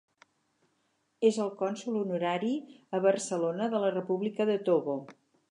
És 1.29 1.37
el 1.43 1.51
cònsol 1.59 1.99
honorari 1.99 2.49
a 2.99 3.03
Barcelona 3.05 3.69
de 3.75 3.83
la 3.85 3.93
República 4.01 4.49
de 4.53 4.59
Togo. 4.73 4.99